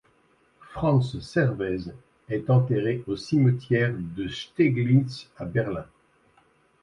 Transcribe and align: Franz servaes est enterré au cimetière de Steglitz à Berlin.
Franz 0.73 1.19
servaes 1.21 1.93
est 2.27 2.49
enterré 2.49 3.03
au 3.05 3.15
cimetière 3.15 3.93
de 3.95 4.27
Steglitz 4.29 5.29
à 5.37 5.45
Berlin. 5.45 5.85